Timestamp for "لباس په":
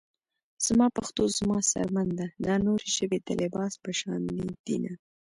3.41-3.91